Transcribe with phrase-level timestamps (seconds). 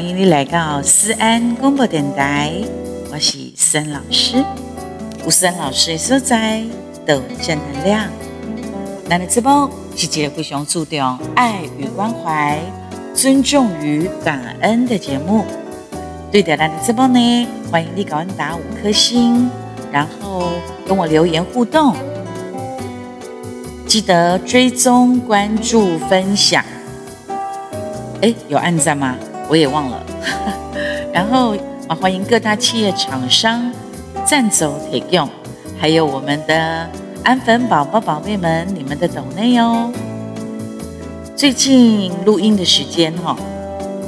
[0.00, 2.54] 欢迎你来到思安广播电台，
[3.12, 4.42] 我是思安老师。
[5.22, 6.62] 有思安老师的所在，
[7.06, 8.08] 都正能量。
[9.10, 12.58] 咱的节目是一个非常注重爱与关怀、
[13.14, 15.44] 尊重与感恩的节目。
[16.32, 19.50] 对的，咱的节目呢，欢迎你给我打五颗星，
[19.92, 20.48] 然后
[20.88, 21.94] 跟我留言互动。
[23.86, 26.64] 记得追踪、关注、分享。
[28.22, 29.14] 哎，有按赞吗？
[29.50, 30.06] 我也忘了。
[31.12, 31.56] 然后
[31.88, 33.68] 啊，欢迎各大企业厂商
[34.24, 35.28] 赞助提供，
[35.76, 36.88] 还有我们的
[37.24, 39.92] 安粉宝宝宝贝们，你们的抖内哦。
[41.34, 43.36] 最近录音的时间哈，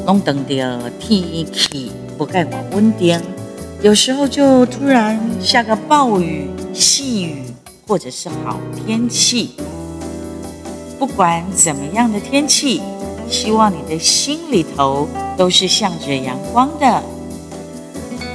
[0.06, 3.20] 弄等的天气不盖稳稳定，
[3.80, 7.42] 有时候就突然下个暴雨、细雨，
[7.88, 9.56] 或者是好天气。
[11.00, 12.80] 不管怎么样的天气。
[13.32, 17.02] 希望你的心里头都是向着阳光的。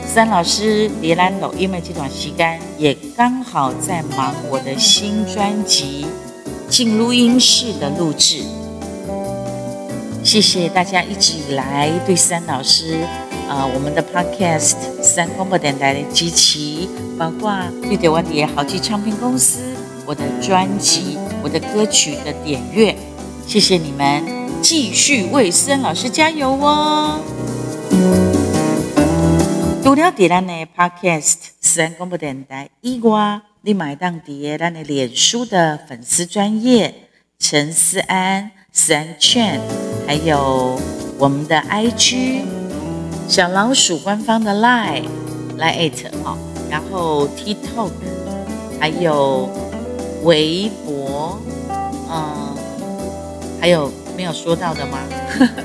[0.04, 6.08] 三老师别兰抖，因为这段时间也刚好在忙我的新专辑
[6.68, 8.42] 进录音室的录制。
[10.24, 13.02] 谢谢大家一直以来对三老师
[13.48, 16.88] 啊、呃，我们的 Podcast 三广播电台的支持，
[17.18, 19.60] 包括对台湾的好记唱片公司，
[20.08, 22.96] 我的专辑、我的歌曲的点阅，
[23.46, 24.37] 谢谢你们。
[24.62, 27.20] 继续为思安老师加油哦！
[29.84, 36.94] 除了在咱的 Podcast 思安广播电台以外，你买当地咱的脸书的粉丝专业
[37.40, 39.62] 陈思安思安劝，
[40.06, 40.80] 还有
[41.18, 42.42] 我们的 IG
[43.28, 45.06] 小老鼠官方的 Line
[45.56, 46.38] 来艾特哈，
[46.70, 47.92] 然后 TikTok
[48.80, 49.50] 还有
[50.24, 51.40] 微博，
[52.10, 52.56] 嗯，
[53.62, 53.90] 还有。
[54.18, 54.98] 没有说到的吗？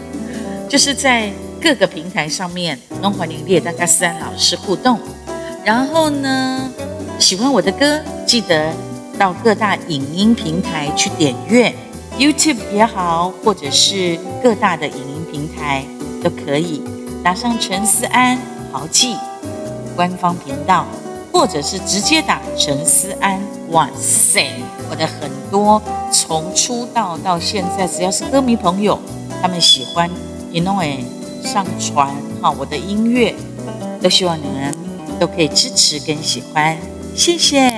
[0.68, 5.00] 就是在各个平台上面，弄欢迎列大家思安老师互动。
[5.64, 6.70] 然后呢，
[7.18, 8.70] 喜欢我的歌，记得
[9.18, 11.74] 到各大影音平台去点阅
[12.18, 15.82] ，YouTube 也好，或者是各大的影音平台
[16.22, 16.82] 都可以，
[17.24, 18.36] 打上陈思安
[18.70, 19.16] 豪记
[19.96, 20.86] 官方频道。
[21.34, 23.40] 或者是直接打陈思安，
[23.70, 24.50] 哇塞！
[24.92, 25.80] 我的很多
[26.12, 29.00] 从出道到现在，只要是歌迷朋友，
[29.40, 30.10] 他们喜欢，
[30.50, 31.02] 你弄诶
[31.42, 33.34] 上传哈我的音乐，
[34.02, 34.70] 都希望你们
[35.18, 36.76] 都可以支持跟喜欢，
[37.16, 37.70] 谢谢。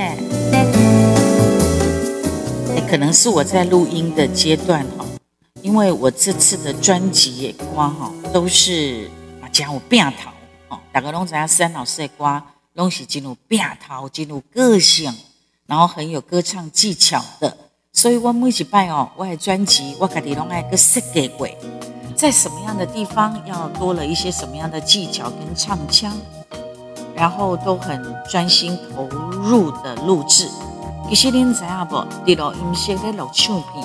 [2.91, 5.06] 可能是我在录音的阶段哈，
[5.62, 9.08] 因为我这次的专辑也瓜哈都是
[9.41, 10.31] 啊讲我变头
[10.69, 12.42] 哦，大家拢知影思安老师的歌。
[12.75, 15.14] 东西进入变头，进入个性，
[15.66, 17.56] 然后很有歌唱技巧的，
[17.92, 21.48] 所以我每一拜哦，我的专辑我家己拢爱个设计过，
[22.14, 26.12] 在什么样的地方要多了一些什么样的技巧跟唱腔，
[27.16, 30.48] 然后都很专心投入的录制。
[31.08, 31.96] 其实您知影不？
[32.26, 33.84] 在录音室在录唱片，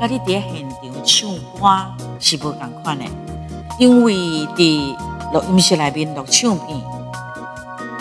[0.00, 3.04] 跟你在现场唱歌是不同款的，
[3.78, 4.14] 因为
[4.46, 6.80] 在录音室里边录唱片。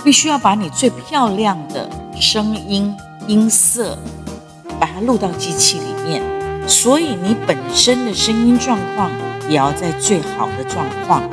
[0.04, 2.94] 必须要把你最漂亮的声音
[3.28, 3.98] 音色，
[4.80, 6.22] 把它录到机器里面，
[6.68, 9.12] 所以你本身的声音状况
[9.50, 11.30] 也要在最好的状况。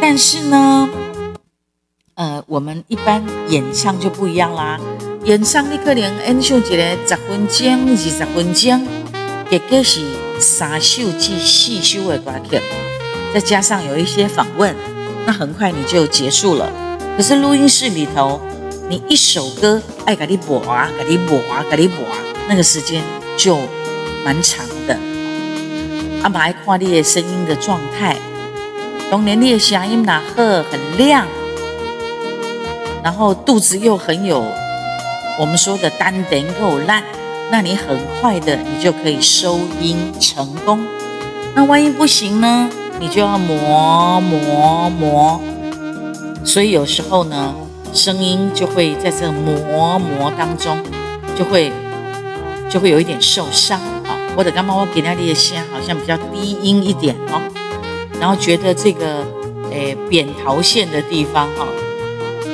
[0.00, 0.88] 但是呢，
[2.14, 4.78] 呃，我们一般演唱就不一样啦。
[5.24, 8.86] 演唱你可能演唱一个十分钟、二十分钟，
[9.50, 10.00] 结果是
[10.38, 12.60] 三首至四首的歌曲，
[13.34, 14.74] 再加上有一些访问，
[15.26, 16.72] 那很快你就结束了。
[17.16, 18.40] 可是录音室里头，
[18.90, 22.18] 你一首歌爱给你播啊，给你播啊，给你播啊，
[22.48, 23.00] 那个时间
[23.36, 23.56] 就
[24.24, 24.98] 蛮长的。
[26.24, 28.16] 阿妈爱看你声音的状态，
[29.08, 31.24] 当年你的声音那赫很亮，
[33.04, 34.44] 然后肚子又很有
[35.38, 37.04] 我们说的丹田够烂，
[37.52, 40.84] 那你很快的你就可以收音成功。
[41.54, 42.68] 那万一不行呢？
[42.98, 45.40] 你就要磨磨磨。
[46.44, 47.54] 所以有时候呢，
[47.92, 50.78] 声音就会在这磨磨当中，
[51.36, 51.72] 就会
[52.68, 54.16] 就会有一点受伤啊。
[54.36, 57.42] 或者刚刚我给那里的声好像比较低音一点哦，
[58.20, 59.26] 然后觉得这个
[59.72, 61.66] 诶扁桃腺的地方哈，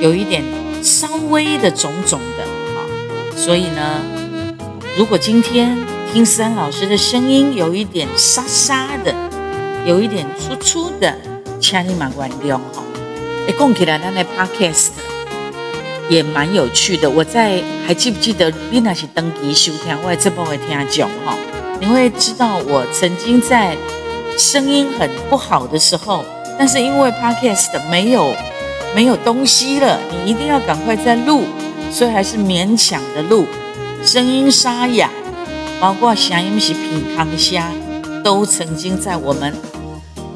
[0.01, 0.43] 有一点
[0.83, 2.81] 稍微的肿肿的啊。
[3.37, 4.01] 所以呢，
[4.97, 5.77] 如果今天
[6.13, 9.15] 听思安老师的声音有一点沙沙的，
[9.85, 11.15] 有一点粗粗的，
[11.61, 12.83] 请你马关掉哈。
[13.47, 14.89] 诶，讲起来，咱的 podcast
[16.09, 17.09] 也蛮有趣的。
[17.09, 21.37] 我在还记不记得你那是登记收听，我也这么会听讲哈。
[21.81, 23.77] 你会知道我曾经在
[24.39, 26.25] 声音很不好的时候，
[26.59, 28.35] 但是因为 Podcast 没有
[28.95, 31.45] 没有东西了，你一定要赶快再录，
[31.91, 33.47] 所以还是勉强的录，
[34.03, 35.11] 声音沙哑，
[35.79, 37.71] 包括声音是品康虾，
[38.25, 39.55] 都曾经在我们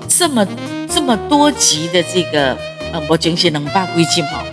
[0.08, 0.46] 这么
[0.88, 2.56] 这么多集的这个
[2.93, 4.44] 呃，我讲些能把规矩哈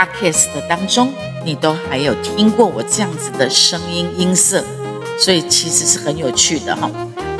[0.00, 1.12] Podcast 当中，
[1.44, 4.64] 你都还有听过我这样子的声音音色，
[5.18, 6.90] 所以其实是很有趣的哈。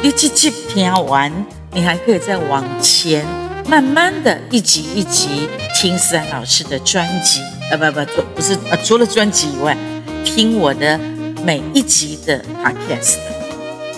[0.02, 1.32] 你这集听完。
[1.72, 3.24] 你还可以再往前，
[3.68, 7.40] 慢慢的一集一集听思安老师的专辑，
[7.70, 9.76] 呃，不不，不是，呃，除了专辑以外，
[10.24, 10.98] 听我的
[11.44, 12.44] 每一集的
[12.88, 13.18] cast，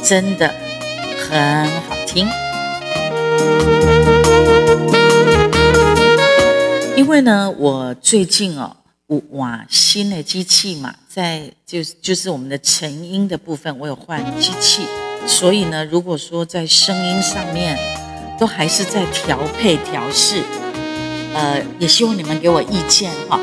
[0.04, 0.54] 真的
[1.30, 2.28] 很好听。
[7.02, 8.76] 因为呢，我最近哦，
[9.08, 14.82] 我哇，新的机器嘛，在就就是我们的成音的部分，我有换机器。
[15.26, 17.76] 所以呢，如果说在声音上面
[18.38, 20.44] 都还是在调配调试，
[21.34, 23.40] 呃，也希望你们给我意见哈。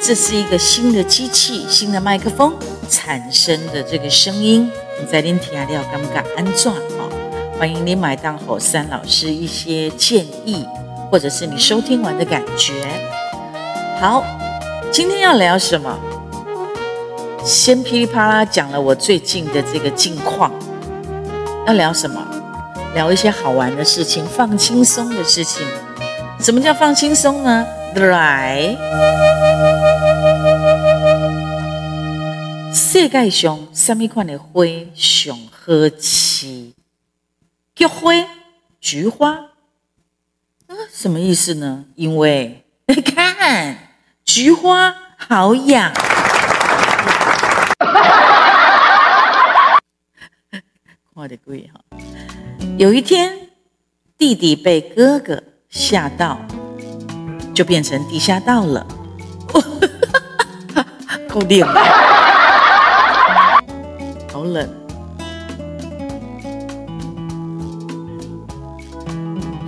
[0.00, 2.54] 这是一个新的机器、新的麦克风
[2.88, 4.70] 产生的这个声音，
[5.00, 7.10] 你在聆听啊，你要敢不敢安装哈？
[7.58, 10.64] 欢迎你买单后三老师一些建议，
[11.10, 12.72] 或者是你收听完的感觉。
[13.98, 14.24] 好，
[14.92, 15.98] 今天要聊什么？
[17.44, 20.52] 先噼里啪啦讲了我最近的这个近况。
[21.66, 22.24] 要聊什么？
[22.94, 25.66] 聊一些好玩的事情，放轻松的事情。
[26.38, 27.66] 什么叫放轻松呢？
[27.96, 28.76] 来，
[32.72, 34.64] 世界上什么款的花
[34.94, 36.72] 上好吃？
[37.74, 38.12] 菊花，
[38.80, 39.49] 菊花。
[40.92, 41.84] 什么意思呢？
[41.96, 43.76] 因为 你看，
[44.24, 45.92] 菊花好痒。
[51.14, 51.80] 我的贵哈！
[52.78, 53.32] 有一天，
[54.16, 56.40] 弟弟被哥哥吓到，
[57.54, 58.86] 就变成地下道了。
[61.28, 61.68] 够冷，
[64.32, 64.79] 好冷。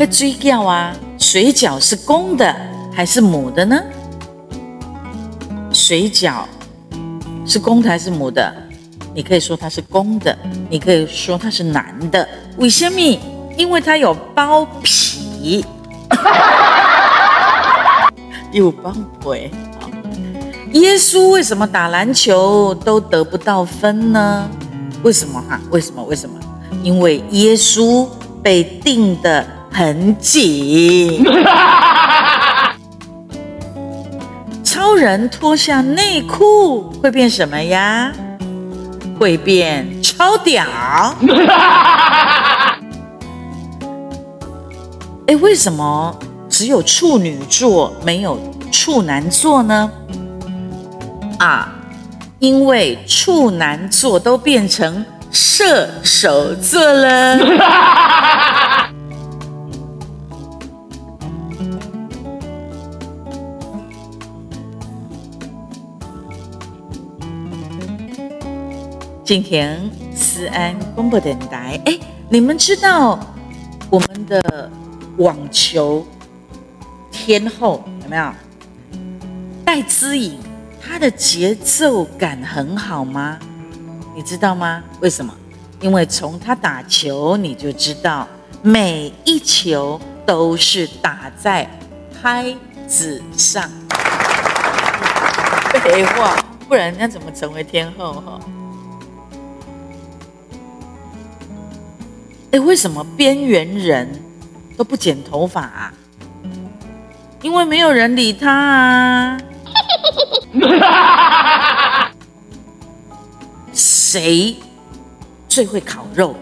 [0.04, 2.52] 那水饺啊，水饺是公的
[2.92, 3.80] 还是母的呢？
[5.72, 6.42] 水饺
[7.46, 8.52] 是公的还是母的？
[9.14, 10.36] 你可以说它是公的，
[10.68, 12.28] 你可以说它是男的。
[12.56, 12.98] 为什么？
[13.56, 15.64] 因为它有包皮，
[18.50, 19.52] 有包皮。
[20.72, 24.50] 耶稣为什么打篮球都得不到分呢？
[25.04, 25.60] 为什么哈？
[25.70, 26.02] 为什么？
[26.02, 26.40] 为什么？
[26.82, 28.08] 因为耶稣
[28.42, 31.24] 被定的很紧。
[34.62, 38.12] 超人脱下内裤会变什么呀？
[39.18, 40.64] 会变超屌！
[45.28, 48.38] 哎，为什么只有处女座没有
[48.72, 49.90] 处男座呢？
[51.38, 51.72] 啊，
[52.40, 57.38] 因为处男座都变成射手座了。
[69.24, 69.80] 今天
[70.12, 71.96] 思安公布电台，哎，
[72.28, 73.16] 你们知道
[73.88, 74.68] 我们的
[75.18, 76.04] 网球
[77.12, 78.32] 天后有没有
[79.64, 80.36] 戴资颖？
[80.80, 83.38] 她的节奏感很好吗？
[84.16, 84.82] 你知道吗？
[85.00, 85.32] 为什么？
[85.80, 88.26] 因为从她打球你就知道，
[88.60, 91.70] 每一球都是打在
[92.20, 92.52] 拍
[92.88, 93.70] 子上。
[95.80, 98.14] 废话，不然人家怎么成为天后？
[98.14, 98.40] 哈。
[102.52, 104.08] 哎，为什么边缘人
[104.76, 105.92] 都不剪头发啊？
[107.40, 109.38] 因为没有人理他啊。
[113.72, 114.54] 谁
[115.48, 116.36] 最会烤肉？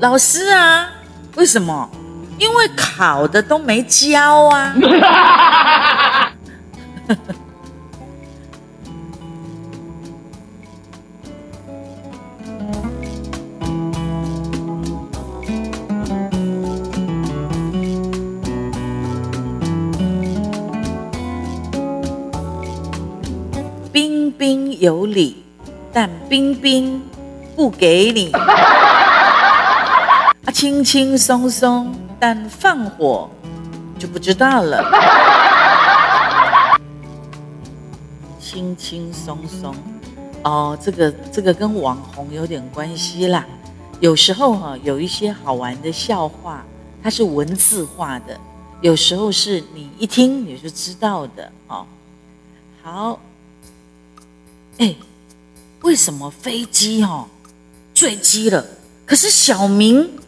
[0.00, 0.90] 老师啊？
[1.36, 1.90] 为什么？
[2.38, 4.74] 因为烤的都没焦啊。
[24.38, 25.42] 彬有理，
[25.92, 27.02] 但冰冰
[27.56, 28.30] 不给你。
[30.44, 33.30] 啊，轻轻松松，但放火
[33.98, 34.84] 就不知道了。
[38.38, 39.74] 轻轻松松，
[40.42, 43.44] 哦，这个这个跟网红有点关系啦。
[44.00, 46.62] 有时候哈，有一些好玩的笑话，
[47.02, 48.38] 它是文字化的，
[48.80, 51.86] 有时候是你一听你就知道的哦。
[52.82, 53.18] 好，
[54.78, 54.96] 哎，
[55.82, 57.28] 为什么飞机哦
[57.92, 58.66] 坠机了，
[59.06, 60.18] 可是小明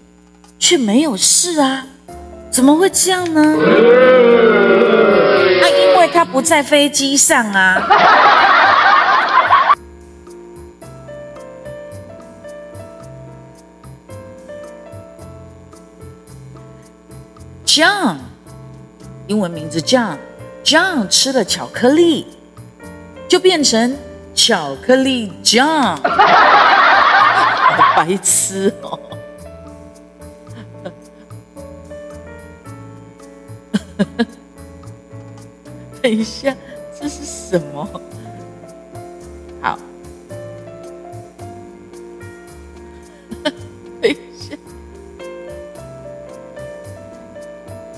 [0.58, 1.86] 却没有事啊？
[2.50, 3.42] 怎么会这样呢？
[3.42, 3.58] 啊，
[5.68, 7.82] 因为他不在飞机上啊。
[17.66, 18.18] John，
[19.26, 22.26] 英文名字 John，John 吃了巧克力，
[23.28, 23.94] 就变成
[24.36, 25.98] 巧克力酱
[27.96, 29.00] 白痴哦！
[36.02, 36.54] 等一下，
[37.00, 37.88] 这是什么？
[39.62, 39.78] 好。
[44.00, 44.54] 等一下，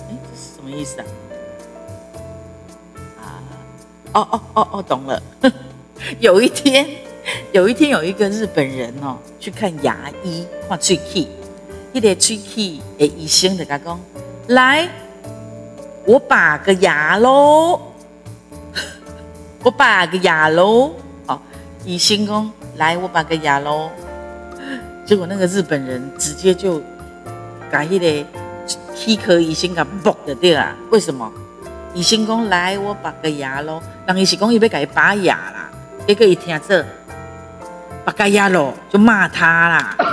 [0.08, 1.04] 哎，什么意思啊？
[3.20, 3.42] 啊，
[4.14, 5.20] 哦哦哦哦，懂了。
[6.20, 6.86] 有一天，
[7.52, 11.26] 有一天有一个日本人哦，去看牙医，看喙齿，
[11.92, 14.00] 一个喙齿的医生的他讲，
[14.48, 14.88] 来，
[16.04, 17.80] 我拔个牙喽，
[19.62, 20.92] 我拔个牙喽。
[21.26, 21.40] 哦，
[21.84, 23.90] 医生讲，来，我拔个牙喽。
[25.06, 26.82] 结果那个日本人直接就
[27.70, 28.26] 改一个。
[28.94, 30.76] 齿科医生甲剥的掉啊？
[30.90, 31.32] 为什么？
[31.94, 33.80] 医生讲，来，我拔个牙喽。
[34.06, 35.57] 人医生讲，伊要给伊拔牙啦。
[36.06, 36.84] 结果一听这
[38.04, 39.96] 拔个牙喽，就骂他啦。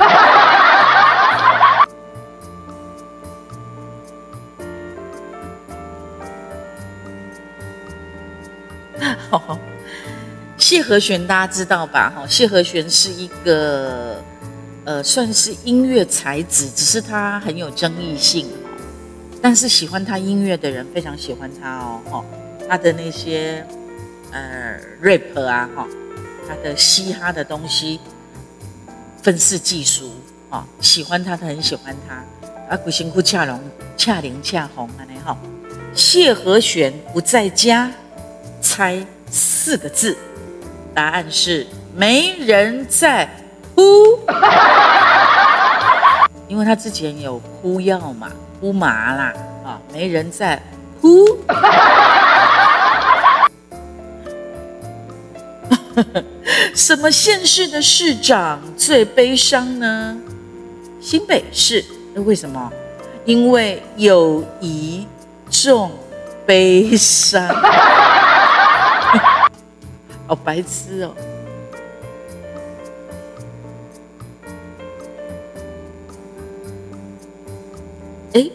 [10.58, 12.12] 谢和弦大家知道吧？
[12.16, 14.24] 哈，谢和弦是一个
[14.84, 18.48] 呃，算是音乐才子，只是他很有争议性。
[19.42, 22.26] 但是喜欢他音乐的人非常喜欢他哦，哈，
[22.68, 23.64] 他的那些
[25.02, 25.88] rap 啊，哈，
[26.48, 28.00] 他的嘻哈的东西
[29.22, 30.12] 愤世嫉俗
[30.50, 32.16] 啊，喜欢他，他很喜欢他
[32.70, 33.60] 啊，古辛库恰龙
[33.98, 35.38] 恰灵恰红啊，你好，
[35.94, 37.92] 谢和弦不在家，
[38.62, 40.18] 猜四个字，
[40.94, 41.66] 答案是
[41.96, 43.30] 没人在
[43.76, 43.82] 呼，
[46.48, 48.32] 因为他之前有呼药嘛。
[48.62, 49.34] 呼麻啦，
[49.66, 50.60] 啊，没人在
[51.02, 51.26] 呼。
[56.76, 60.18] 什么县市的市长最悲伤呢？
[61.02, 61.84] 新北市。
[62.14, 62.72] 那为什么？
[63.26, 65.08] 因为友谊
[65.50, 65.92] 重
[66.46, 67.48] 悲伤。
[70.28, 71.16] 好白痴哦。
[78.34, 78.50] 哎，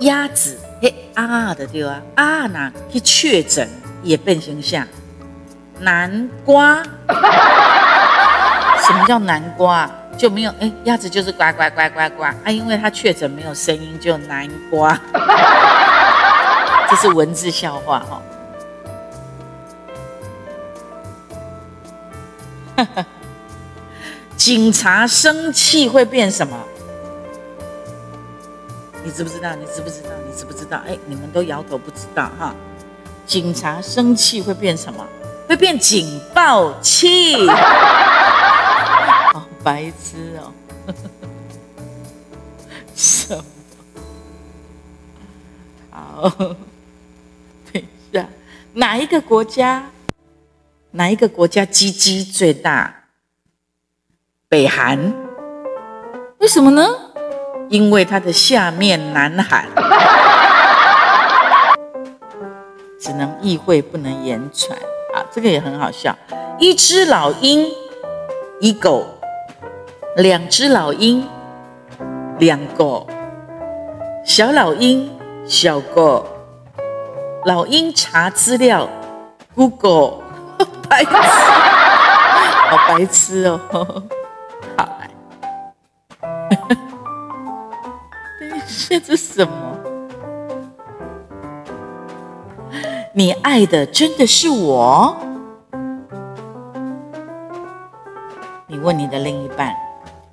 [0.00, 3.68] 鸭子嘿啊的对啊，啊那去确诊
[4.02, 4.86] 也变形象。
[5.80, 6.82] 南瓜，
[8.86, 9.90] 什么叫南瓜？
[10.16, 14.98] 就没有哎，鸭子就是呱呱呱呱呱啊，因为它确诊没有声音，就南瓜。
[16.90, 18.20] 这是文字笑话哈、
[22.76, 22.86] 哦。
[24.36, 26.58] 警察生气会变什么？
[29.02, 29.54] 你知不知道？
[29.54, 30.10] 你知不知道？
[30.28, 30.78] 你知不知道？
[30.86, 32.54] 哎，你们都摇头不知道哈。
[33.24, 35.06] 警察生气会变什么？
[35.50, 37.44] 会变警报器。
[39.32, 40.52] 好 白痴哦。
[42.94, 43.44] 什么？
[45.90, 46.28] 好，
[47.72, 48.28] 等一下，
[48.74, 49.90] 哪一个国家？
[50.92, 53.06] 哪一个国家鸡鸡最大？
[54.48, 55.12] 北韩。
[56.38, 56.86] 为什么呢？
[57.68, 59.66] 因为它的下面南韩，
[63.00, 64.99] 只能意会不能言传啊，
[65.32, 66.16] 这个也很好笑。
[66.58, 67.66] 一只老鹰，
[68.60, 69.04] 一狗；
[70.16, 71.26] 两只老鹰，
[72.38, 73.06] 两狗；
[74.24, 75.10] 小老鹰，
[75.46, 76.26] 小狗。
[77.46, 78.86] 老鹰查资料
[79.54, 80.18] ，Google，
[80.88, 81.10] 白痴，
[82.68, 83.58] 好白痴哦。
[88.90, 89.79] 这是什么？
[93.20, 95.14] 你爱的真的是我？
[98.66, 99.76] 你问你的另一半，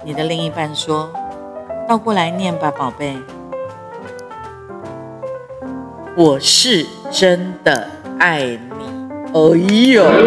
[0.05, 1.11] 你的另一半说
[1.85, 3.17] ：“倒过来念吧，宝贝。”
[6.15, 7.89] 我是真的
[8.19, 8.57] 爱你。
[9.33, 9.41] 哎
[9.91, 10.19] 呦，哎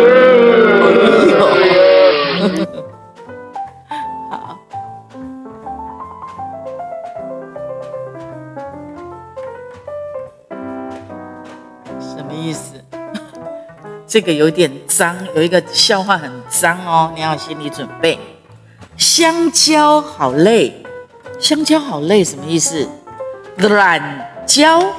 [1.30, 1.79] 呦。
[14.10, 18.18] 这个有点脏，有一个笑话很脏哦，你要心理准备。
[18.96, 20.82] 香蕉好累，
[21.38, 22.88] 香蕉好累什么意思？
[23.56, 24.82] 懒蕉。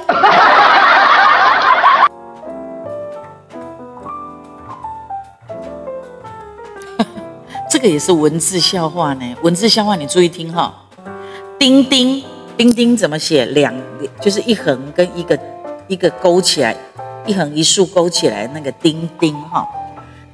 [7.68, 10.74] 这个也是文字笑话呢，文字笑话你注意听哈。
[11.58, 12.24] 丁丁，
[12.56, 13.44] 丁丁怎么写？
[13.44, 13.74] 两
[14.22, 15.38] 就是一横跟一个
[15.86, 16.74] 一个勾起来，
[17.26, 19.66] 一横一竖勾起来那个丁丁哈。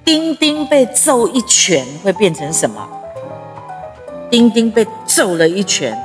[0.04, 2.88] 丁丁被揍一拳会变成什么？
[4.30, 5.96] 丁丁被揍了一拳，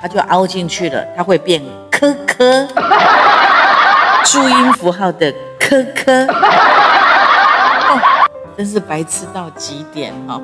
[0.00, 2.68] 它就凹进去了，它会变科科，
[4.24, 6.26] 注音符号的科科。
[8.56, 10.38] 真是白痴到极点哈！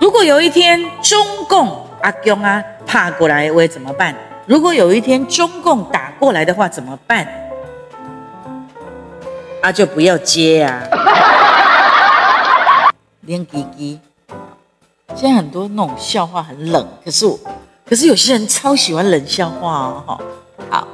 [0.00, 4.14] 如果有一天中共阿公啊怕过来，会怎么办？
[4.46, 7.28] 如果有一天中共打过来的话，怎么办？
[9.64, 10.82] 啊，就不要接啊！
[13.24, 13.98] 连弟弟，
[15.16, 17.38] 现在很多那种笑话很冷，可是我，
[17.88, 19.72] 可是有些人超喜欢冷笑话
[20.06, 20.20] 哦！
[20.68, 20.86] 好，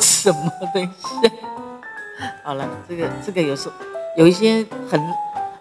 [0.00, 1.30] 什么东西？
[2.42, 3.74] 好了，这个这个有时候
[4.16, 5.00] 有一些很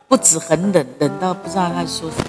[0.08, 2.25] 不止很冷，冷到不知道他说什么。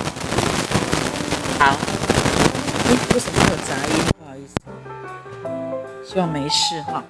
[1.58, 4.17] 好，哎，为什么有杂音？
[6.10, 7.04] 希望没事哈。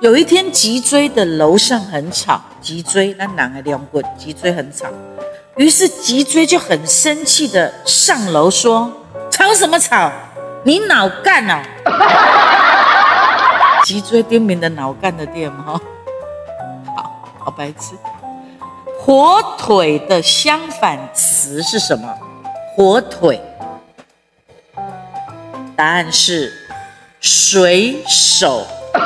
[0.00, 4.04] 有一天脊椎的楼上很吵，脊椎那男的两棍？
[4.18, 4.86] 脊椎很吵，
[5.56, 8.92] 于是脊椎就很生气的上楼说
[9.30, 10.10] ：“吵什么吵？
[10.64, 11.64] 你脑干啊！”
[13.86, 15.80] 脊椎店名的脑干的店吗？
[17.38, 17.96] 好白痴！
[18.98, 22.12] 火腿的相反词是什么？
[22.74, 23.40] 火腿。
[25.76, 26.52] 答案是
[27.20, 28.66] 水手。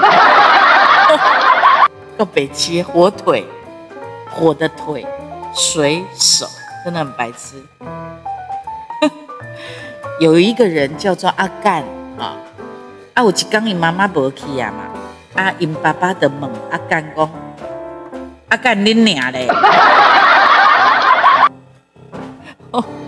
[2.19, 3.45] 够北七，火腿，
[4.31, 5.07] 火的腿，
[5.55, 6.47] 水手，
[6.85, 7.63] 真的很白痴。
[10.21, 11.83] 有一个人叫做阿干
[12.19, 12.37] 啊，
[13.15, 14.85] 啊，有一天伊妈妈无去啊嘛，
[15.43, 17.29] 啊，因爸爸的问阿干讲。
[18.49, 19.49] 阿干恁娘嘞！
[22.71, 22.85] 哦，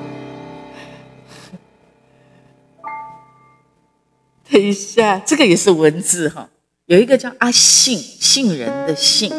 [4.55, 6.49] 等一下，这个也是文字哈。
[6.87, 9.33] 有一个叫阿信，杏仁的杏，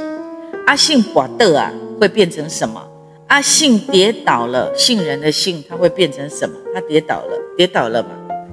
[0.67, 2.85] 阿信滑的啊，会变成什么？
[3.27, 6.53] 阿信跌倒了，杏仁的杏，它会变成什么？
[6.73, 8.09] 它跌倒了，跌倒了嘛？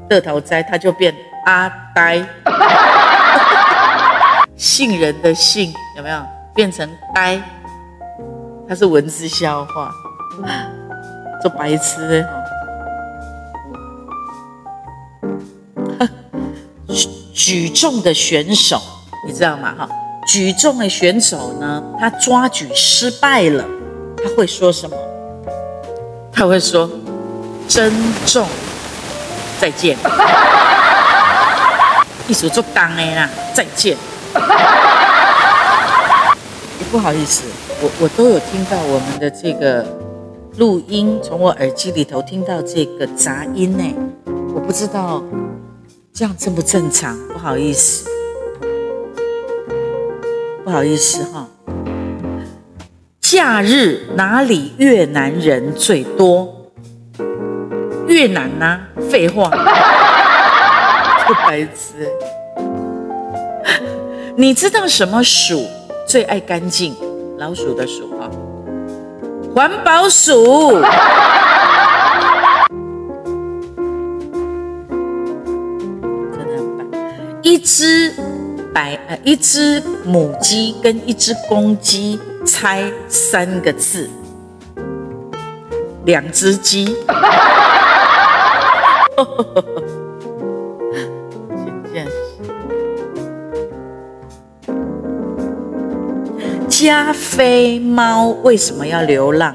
[0.09, 1.13] 得头栽，它就变
[1.47, 2.25] 阿呆。
[4.55, 6.23] 杏仁的杏有没有？
[6.55, 7.43] 变成呆，
[8.69, 9.91] 它是文字笑话，
[11.43, 12.25] 做白痴
[17.35, 18.81] 举重的选手，
[19.27, 19.75] 你知道吗？
[19.79, 19.89] 哈，
[20.27, 23.65] 举重的选手呢，他抓举失败了，
[24.17, 24.97] 他会说什么？
[26.33, 26.91] 他会说
[27.69, 27.93] ：“珍
[28.27, 28.47] 重，
[29.61, 29.97] 再见。
[32.29, 33.97] ”一手做钢的啦，再见。
[36.91, 37.45] 不好意思，
[37.81, 39.87] 我我都有听到我们的这个
[40.59, 43.85] 录音，从我耳机里头听到这个杂音呢，
[44.55, 45.23] 我不知道
[46.15, 48.07] 这样正不正常，不好意思，
[50.63, 51.49] 不好意思哈。
[53.19, 56.71] 假日哪里越南人最多？
[58.07, 58.89] 越南呐、啊？
[59.11, 59.49] 废话，
[61.27, 62.07] 不白痴。
[64.37, 65.67] 你知道什么鼠？
[66.07, 66.95] 最爱干净，
[67.39, 68.31] 老鼠的鼠哈，
[69.55, 70.79] 环保鼠，
[77.65, 78.13] 只
[78.75, 84.11] 白呃，一只母鸡跟一只公鸡猜三个字，
[86.05, 86.97] 两只鸡。
[96.69, 99.55] 加菲猫为什么要流浪？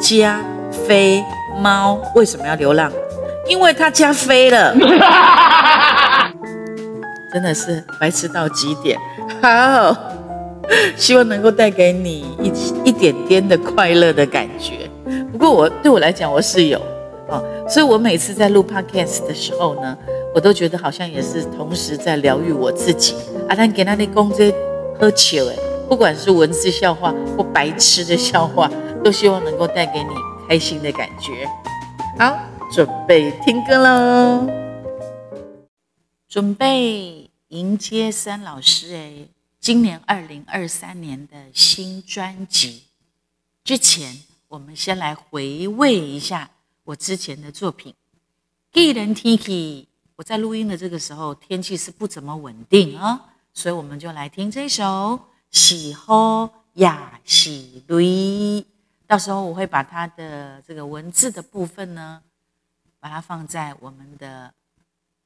[0.00, 0.40] 加
[0.72, 1.22] 菲
[1.60, 2.90] 猫为什么要流浪？
[3.48, 4.74] 因为它加菲了。
[7.36, 8.98] 真的是白痴到极点。
[9.42, 9.94] 好，
[10.96, 12.50] 希望能够带给你一
[12.88, 14.88] 一点点的快乐的感觉。
[15.30, 16.80] 不过我对我来讲，我是有
[17.28, 17.36] 啊，
[17.68, 19.94] 所以我每次在录 podcast 的时候呢，
[20.34, 23.14] 我都觉得好像也是同时在疗愈我自己。
[23.46, 24.50] 啊，咱给那里讲这
[24.98, 25.54] 喝酒哎。
[25.90, 28.70] 不管是文字笑话或白痴的笑话，
[29.04, 30.08] 都希望能够带给你
[30.48, 31.46] 开心的感觉。
[32.18, 32.34] 好，
[32.72, 34.46] 准备听歌喽！
[36.28, 39.28] 准备迎接三老师诶，
[39.60, 42.86] 今年二零二三年的新专辑。
[43.62, 46.50] 之前，我们先来回味一下
[46.82, 47.94] 我之前的作品。
[48.72, 54.82] 既然天气，我在录音的这个时候，天气是不怎么稳定啊、所以我们就来听这首
[55.52, 56.90] 《是雨也
[57.24, 57.50] 是
[57.86, 58.60] 泪》。
[59.06, 62.20] 到时候我会把它的这个文字的部分呢，
[62.98, 64.52] 把它放在我们的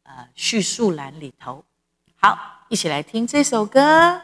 [0.02, 1.64] 呃叙述栏里头。
[2.22, 2.36] 好，
[2.68, 4.20] 一起来听这首歌。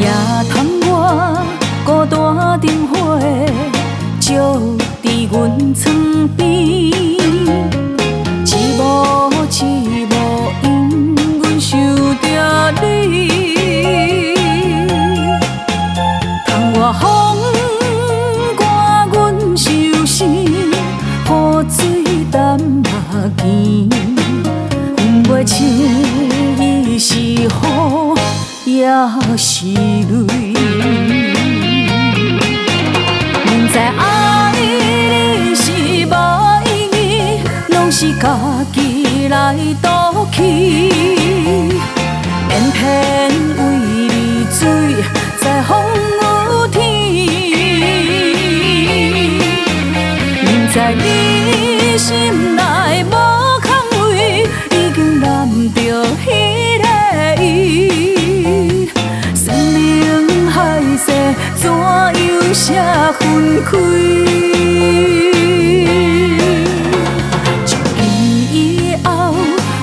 [0.00, 0.10] 夜
[0.50, 1.46] 探我
[1.86, 3.20] 孤单灯火，
[4.18, 4.58] 照
[5.00, 7.83] 伫阮床边。
[28.94, 30.54] 也是泪，
[33.44, 35.62] 明知爱你是
[36.06, 36.14] 无
[36.64, 37.40] 意义，
[37.74, 38.24] 拢是家
[38.72, 38.78] 己
[39.28, 39.34] 来
[39.82, 39.88] 赌
[40.30, 40.38] 气，
[42.48, 42.78] 偏偏
[43.56, 43.60] 为
[44.08, 44.60] 你醉
[45.40, 45.72] 在风
[46.20, 46.22] 雨
[46.70, 46.78] 天，
[50.44, 51.04] 明知你
[51.98, 52.08] 心
[52.54, 52.62] 内
[62.54, 62.72] 样舍
[63.18, 63.70] 分开？
[67.66, 68.00] 从今
[68.52, 69.34] 以后，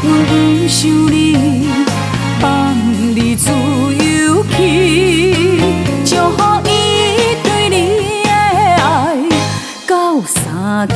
[0.01, 0.31] 阮不
[0.67, 1.67] 想你，
[2.39, 2.73] 放
[3.13, 5.35] 你自由去，
[6.05, 6.69] 祝福伊
[7.43, 7.75] 对你
[8.23, 8.85] 的爱
[9.85, 10.91] 到三更。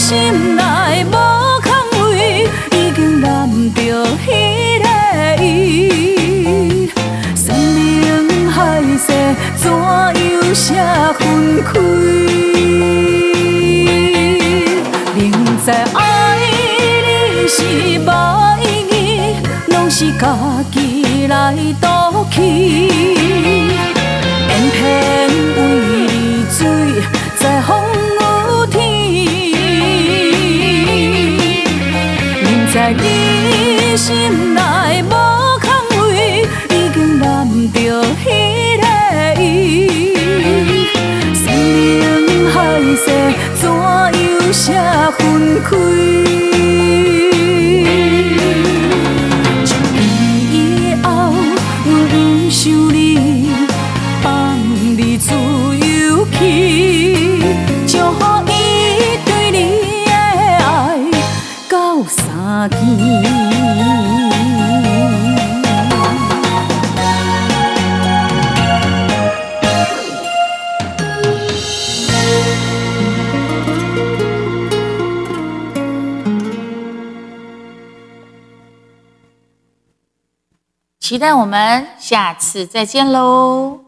[0.00, 1.12] 心内无
[1.60, 1.70] 空
[2.10, 3.78] 位，已经揽着
[4.26, 4.28] 彼
[4.82, 6.90] 个伊。
[7.36, 7.54] 山
[8.24, 9.06] 盟海誓
[9.56, 10.74] 怎样舍
[11.18, 12.19] 分开？
[33.96, 35.10] 心内无
[35.60, 35.68] 空
[36.08, 37.78] 位，已经揽着
[38.24, 38.26] 彼
[38.80, 38.84] 个
[39.42, 40.14] 伊。
[41.34, 41.42] 山
[42.22, 42.56] 盟海
[42.96, 43.04] 誓。
[43.56, 44.62] 怎样舍
[45.18, 45.20] 分
[45.62, 46.19] 开？
[81.10, 83.79] 期待我们下次再见喽。